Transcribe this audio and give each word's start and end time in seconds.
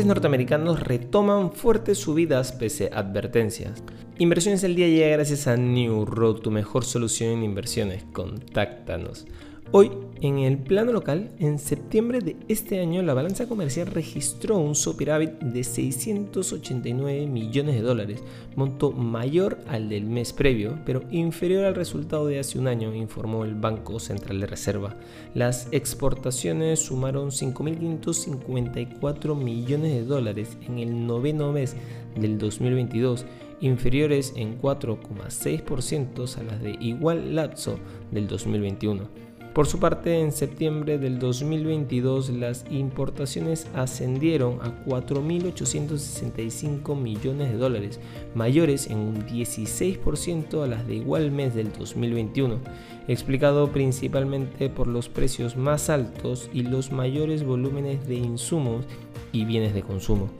índices 0.00 0.06
norteamericanos 0.06 0.80
retoman 0.80 1.52
fuertes 1.52 1.98
subidas 1.98 2.52
pese 2.52 2.88
a 2.90 3.00
advertencias. 3.00 3.82
Inversiones 4.18 4.64
al 4.64 4.74
día 4.74 4.88
llega 4.88 5.08
gracias 5.08 5.46
a 5.46 5.58
New 5.58 6.06
Road, 6.06 6.36
tu 6.36 6.50
mejor 6.50 6.86
solución 6.86 7.32
en 7.32 7.42
inversiones. 7.42 8.04
Contáctanos. 8.10 9.26
Hoy, 9.72 9.92
en 10.20 10.40
el 10.40 10.58
plano 10.58 10.90
local, 10.90 11.30
en 11.38 11.60
septiembre 11.60 12.18
de 12.18 12.34
este 12.48 12.80
año, 12.80 13.02
la 13.02 13.14
balanza 13.14 13.46
comercial 13.46 13.86
registró 13.86 14.58
un 14.58 14.74
superávit 14.74 15.38
de 15.38 15.62
689 15.62 17.28
millones 17.28 17.76
de 17.76 17.80
dólares, 17.80 18.20
monto 18.56 18.90
mayor 18.90 19.60
al 19.68 19.88
del 19.88 20.06
mes 20.06 20.32
previo, 20.32 20.76
pero 20.84 21.04
inferior 21.12 21.66
al 21.66 21.76
resultado 21.76 22.26
de 22.26 22.40
hace 22.40 22.58
un 22.58 22.66
año, 22.66 22.92
informó 22.92 23.44
el 23.44 23.54
Banco 23.54 24.00
Central 24.00 24.40
de 24.40 24.48
Reserva. 24.48 24.96
Las 25.34 25.68
exportaciones 25.70 26.80
sumaron 26.80 27.30
5.554 27.30 29.36
millones 29.36 29.92
de 29.92 30.02
dólares 30.02 30.58
en 30.66 30.80
el 30.80 31.06
noveno 31.06 31.52
mes 31.52 31.76
del 32.16 32.38
2022 32.38 33.24
inferiores 33.60 34.32
en 34.36 34.60
4,6% 34.60 36.38
a 36.38 36.42
las 36.42 36.60
de 36.60 36.76
igual 36.80 37.36
lapso 37.36 37.78
del 38.10 38.26
2021. 38.26 39.29
Por 39.54 39.66
su 39.66 39.78
parte, 39.80 40.20
en 40.20 40.30
septiembre 40.30 40.96
del 40.96 41.18
2022 41.18 42.30
las 42.30 42.64
importaciones 42.70 43.66
ascendieron 43.74 44.60
a 44.62 44.84
4.865 44.86 46.96
millones 46.96 47.50
de 47.50 47.56
dólares, 47.56 47.98
mayores 48.36 48.86
en 48.86 48.98
un 48.98 49.26
16% 49.26 50.62
a 50.62 50.68
las 50.68 50.86
de 50.86 50.94
igual 50.94 51.32
mes 51.32 51.56
del 51.56 51.72
2021, 51.72 52.60
explicado 53.08 53.72
principalmente 53.72 54.68
por 54.68 54.86
los 54.86 55.08
precios 55.08 55.56
más 55.56 55.90
altos 55.90 56.48
y 56.52 56.62
los 56.62 56.92
mayores 56.92 57.42
volúmenes 57.42 58.06
de 58.06 58.14
insumos 58.14 58.84
y 59.32 59.46
bienes 59.46 59.74
de 59.74 59.82
consumo. 59.82 60.30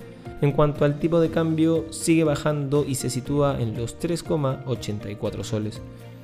En 0.40 0.52
cuanto 0.52 0.84
al 0.84 1.00
tipo 1.00 1.18
de 1.18 1.30
cambio, 1.30 1.84
sigue 1.90 2.22
bajando 2.22 2.84
y 2.86 2.94
se 2.94 3.10
sitúa 3.10 3.60
en 3.60 3.76
los 3.76 3.98
3,84 3.98 5.42
soles. 5.42 5.82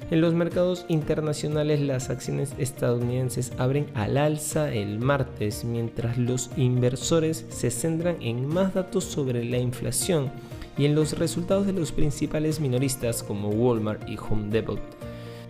En 0.08 0.20
los 0.20 0.34
mercados 0.34 0.84
internacionales 0.86 1.80
las 1.80 2.10
acciones 2.10 2.54
estadounidenses 2.58 3.52
abren 3.58 3.88
al 3.94 4.18
alza 4.18 4.72
el 4.72 5.00
martes 5.00 5.64
mientras 5.64 6.16
los 6.16 6.50
inversores 6.56 7.44
se 7.48 7.72
centran 7.72 8.16
en 8.20 8.46
más 8.46 8.72
datos 8.72 9.02
sobre 9.02 9.44
la 9.44 9.58
inflación 9.58 10.30
y 10.78 10.84
en 10.84 10.94
los 10.94 11.18
resultados 11.18 11.66
de 11.66 11.72
los 11.72 11.90
principales 11.90 12.60
minoristas 12.60 13.24
como 13.24 13.48
Walmart 13.48 14.08
y 14.08 14.16
Home 14.16 14.48
Depot. 14.50 14.78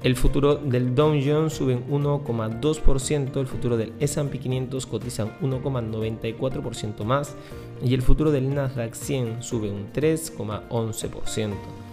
El 0.02 0.16
futuro 0.16 0.54
del 0.54 0.94
Dow 0.94 1.12
Jones 1.22 1.52
sube 1.52 1.74
en 1.74 1.86
1,2%, 1.90 3.36
el 3.38 3.46
futuro 3.46 3.76
del 3.76 3.92
S&P 4.00 4.38
500 4.38 4.86
cotiza 4.86 5.38
1,94% 5.42 7.04
más 7.04 7.34
y 7.84 7.92
el 7.92 8.00
futuro 8.00 8.30
del 8.30 8.54
Nasdaq 8.54 8.94
100 8.94 9.42
sube 9.42 9.70
un 9.70 9.92
3,11%. 9.92 11.85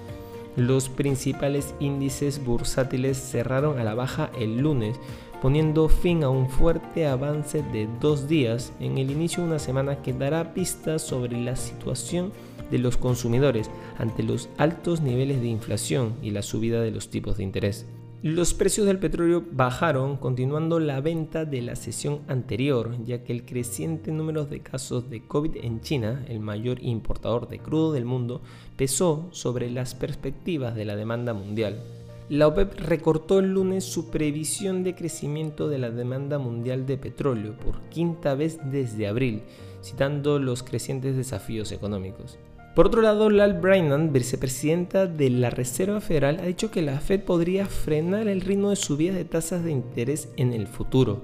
Los 0.55 0.89
principales 0.89 1.73
índices 1.79 2.43
bursátiles 2.43 3.17
cerraron 3.17 3.79
a 3.79 3.83
la 3.83 3.95
baja 3.95 4.31
el 4.39 4.59
lunes, 4.59 4.99
poniendo 5.41 5.89
fin 5.89 6.23
a 6.23 6.29
un 6.29 6.47
fuerte 6.47 7.07
avance 7.07 7.63
de 7.63 7.89
dos 7.99 8.27
días 8.27 8.71
en 8.79 8.97
el 8.97 9.09
inicio 9.09 9.41
de 9.41 9.49
una 9.49 9.59
semana 9.59 10.01
que 10.01 10.13
dará 10.13 10.53
pistas 10.53 11.01
sobre 11.01 11.39
la 11.41 11.55
situación 11.55 12.31
de 12.69 12.77
los 12.77 12.97
consumidores 12.97 13.69
ante 13.97 14.23
los 14.23 14.49
altos 14.57 15.01
niveles 15.01 15.41
de 15.41 15.47
inflación 15.47 16.15
y 16.21 16.31
la 16.31 16.43
subida 16.43 16.81
de 16.81 16.91
los 16.91 17.09
tipos 17.09 17.37
de 17.37 17.43
interés. 17.43 17.85
Los 18.23 18.53
precios 18.53 18.87
del 18.87 18.99
petróleo 18.99 19.43
bajaron 19.51 20.15
continuando 20.15 20.79
la 20.79 21.01
venta 21.01 21.43
de 21.43 21.61
la 21.61 21.75
sesión 21.75 22.21
anterior, 22.29 22.95
ya 23.03 23.21
que 23.21 23.33
el 23.33 23.43
creciente 23.43 24.13
número 24.13 24.45
de 24.45 24.61
casos 24.61 25.09
de 25.09 25.27
COVID 25.27 25.57
en 25.57 25.81
China, 25.81 26.23
el 26.29 26.39
mayor 26.39 26.81
importador 26.81 27.49
de 27.49 27.59
crudo 27.59 27.91
del 27.91 28.05
mundo, 28.05 28.41
pesó 28.77 29.27
sobre 29.31 29.69
las 29.69 29.93
perspectivas 29.93 30.73
de 30.73 30.85
la 30.85 30.95
demanda 30.95 31.33
mundial. 31.33 31.83
La 32.29 32.47
OPEP 32.47 32.79
recortó 32.79 33.39
el 33.39 33.51
lunes 33.51 33.83
su 33.83 34.09
previsión 34.09 34.85
de 34.85 34.95
crecimiento 34.95 35.67
de 35.67 35.79
la 35.79 35.89
demanda 35.89 36.39
mundial 36.39 36.85
de 36.85 36.95
petróleo 36.95 37.57
por 37.57 37.81
quinta 37.89 38.35
vez 38.35 38.57
desde 38.71 39.05
abril, 39.05 39.41
citando 39.81 40.39
los 40.39 40.63
crecientes 40.63 41.17
desafíos 41.17 41.73
económicos. 41.73 42.39
Por 42.75 42.87
otro 42.87 43.03
lado, 43.03 43.29
Lal 43.29 43.61
Brainan, 43.61 44.11
vicepresidenta 44.11 45.05
de 45.05 45.29
la 45.29 45.51
Reserva 45.51 46.01
Federal, 46.01 46.39
ha 46.39 46.45
dicho 46.45 46.71
que 46.71 46.81
la 46.81 46.99
Fed 46.99 47.21
podría 47.21 47.67
frenar 47.67 48.27
el 48.27 48.41
ritmo 48.41 48.71
de 48.71 48.75
subidas 48.75 49.15
de 49.15 49.25
tasas 49.25 49.63
de 49.63 49.71
interés 49.71 50.29
en 50.37 50.53
el 50.53 50.65
futuro. 50.65 51.21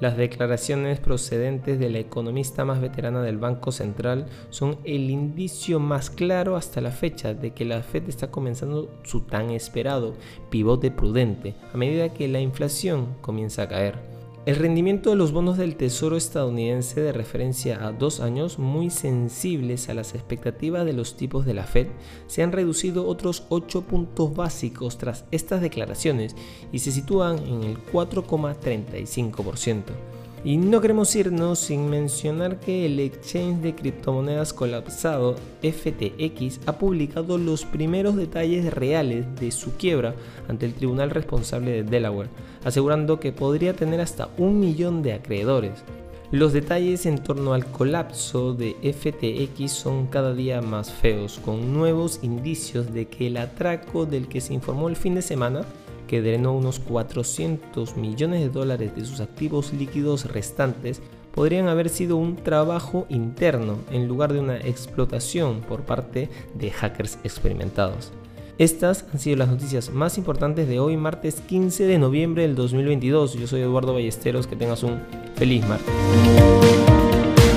Las 0.00 0.16
declaraciones 0.16 1.00
procedentes 1.00 1.80
de 1.80 1.90
la 1.90 1.98
economista 1.98 2.64
más 2.64 2.80
veterana 2.80 3.20
del 3.20 3.38
Banco 3.38 3.72
Central 3.72 4.26
son 4.50 4.78
el 4.84 5.10
indicio 5.10 5.80
más 5.80 6.08
claro 6.08 6.54
hasta 6.54 6.80
la 6.80 6.92
fecha 6.92 7.34
de 7.34 7.50
que 7.50 7.64
la 7.64 7.82
Fed 7.82 8.08
está 8.08 8.30
comenzando 8.30 9.00
su 9.02 9.22
tan 9.22 9.50
esperado 9.50 10.14
pivote 10.50 10.92
prudente 10.92 11.56
a 11.74 11.76
medida 11.76 12.14
que 12.14 12.28
la 12.28 12.38
inflación 12.38 13.16
comienza 13.22 13.62
a 13.62 13.68
caer. 13.68 14.21
El 14.44 14.56
rendimiento 14.56 15.10
de 15.10 15.16
los 15.16 15.30
bonos 15.30 15.56
del 15.56 15.76
Tesoro 15.76 16.16
estadounidense 16.16 17.00
de 17.00 17.12
referencia 17.12 17.86
a 17.86 17.92
dos 17.92 18.18
años, 18.18 18.58
muy 18.58 18.90
sensibles 18.90 19.88
a 19.88 19.94
las 19.94 20.16
expectativas 20.16 20.84
de 20.84 20.92
los 20.92 21.16
tipos 21.16 21.46
de 21.46 21.54
la 21.54 21.62
Fed, 21.62 21.86
se 22.26 22.42
han 22.42 22.50
reducido 22.50 23.06
otros 23.06 23.44
8 23.50 23.82
puntos 23.82 24.34
básicos 24.34 24.98
tras 24.98 25.26
estas 25.30 25.60
declaraciones 25.60 26.34
y 26.72 26.80
se 26.80 26.90
sitúan 26.90 27.38
en 27.38 27.62
el 27.62 27.78
4,35%. 27.84 29.92
Y 30.44 30.56
no 30.56 30.80
queremos 30.80 31.14
irnos 31.14 31.60
sin 31.60 31.88
mencionar 31.88 32.58
que 32.58 32.86
el 32.86 32.98
exchange 32.98 33.60
de 33.60 33.76
criptomonedas 33.76 34.52
colapsado 34.52 35.36
FTX 35.62 36.58
ha 36.66 36.78
publicado 36.78 37.38
los 37.38 37.64
primeros 37.64 38.16
detalles 38.16 38.74
reales 38.74 39.24
de 39.38 39.52
su 39.52 39.76
quiebra 39.76 40.16
ante 40.48 40.66
el 40.66 40.74
tribunal 40.74 41.10
responsable 41.10 41.70
de 41.70 41.84
Delaware, 41.84 42.28
asegurando 42.64 43.20
que 43.20 43.32
podría 43.32 43.74
tener 43.74 44.00
hasta 44.00 44.28
un 44.38 44.60
millón 44.60 45.02
de 45.02 45.14
acreedores. 45.14 45.84
Los 46.30 46.52
detalles 46.52 47.04
en 47.04 47.18
torno 47.18 47.52
al 47.52 47.66
colapso 47.66 48.54
de 48.54 48.74
FTX 48.82 49.70
son 49.70 50.06
cada 50.06 50.32
día 50.32 50.62
más 50.62 50.90
feos, 50.90 51.38
con 51.44 51.74
nuevos 51.74 52.20
indicios 52.22 52.92
de 52.94 53.06
que 53.06 53.26
el 53.26 53.36
atraco 53.36 54.06
del 54.06 54.28
que 54.28 54.40
se 54.40 54.54
informó 54.54 54.88
el 54.88 54.96
fin 54.96 55.14
de 55.14 55.22
semana 55.22 55.62
que 56.12 56.20
drenó 56.20 56.52
unos 56.52 56.78
400 56.78 57.96
millones 57.96 58.40
de 58.42 58.50
dólares 58.50 58.94
de 58.94 59.02
sus 59.04 59.20
activos 59.20 59.72
líquidos 59.72 60.26
restantes, 60.26 61.00
podrían 61.34 61.68
haber 61.68 61.88
sido 61.88 62.18
un 62.18 62.36
trabajo 62.36 63.06
interno 63.08 63.78
en 63.90 64.08
lugar 64.08 64.34
de 64.34 64.40
una 64.40 64.58
explotación 64.58 65.62
por 65.62 65.84
parte 65.84 66.28
de 66.54 66.70
hackers 66.70 67.18
experimentados. 67.24 68.12
Estas 68.62 69.04
han 69.12 69.18
sido 69.18 69.38
las 69.38 69.48
noticias 69.48 69.90
más 69.90 70.18
importantes 70.18 70.68
de 70.68 70.78
hoy, 70.78 70.96
martes 70.96 71.40
15 71.40 71.84
de 71.84 71.98
noviembre 71.98 72.42
del 72.42 72.54
2022. 72.54 73.34
Yo 73.34 73.48
soy 73.48 73.62
Eduardo 73.62 73.92
Ballesteros, 73.92 74.46
que 74.46 74.54
tengas 74.54 74.84
un 74.84 75.00
feliz 75.34 75.66
martes. 75.66 76.91